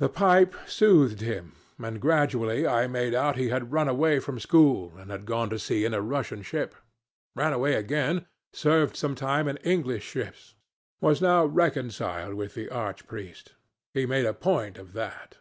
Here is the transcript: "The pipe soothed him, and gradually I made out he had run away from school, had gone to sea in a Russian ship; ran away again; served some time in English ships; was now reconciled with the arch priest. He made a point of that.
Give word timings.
"The 0.00 0.08
pipe 0.08 0.56
soothed 0.66 1.20
him, 1.20 1.52
and 1.78 2.00
gradually 2.00 2.66
I 2.66 2.88
made 2.88 3.14
out 3.14 3.36
he 3.36 3.48
had 3.48 3.70
run 3.70 3.86
away 3.86 4.18
from 4.18 4.40
school, 4.40 4.90
had 4.96 5.24
gone 5.24 5.50
to 5.50 5.58
sea 5.60 5.84
in 5.84 5.94
a 5.94 6.02
Russian 6.02 6.42
ship; 6.42 6.74
ran 7.36 7.52
away 7.52 7.74
again; 7.74 8.26
served 8.52 8.96
some 8.96 9.14
time 9.14 9.46
in 9.46 9.56
English 9.58 10.02
ships; 10.02 10.56
was 11.00 11.22
now 11.22 11.44
reconciled 11.44 12.34
with 12.34 12.54
the 12.54 12.70
arch 12.70 13.06
priest. 13.06 13.54
He 13.94 14.04
made 14.04 14.26
a 14.26 14.34
point 14.34 14.78
of 14.78 14.94
that. 14.94 15.36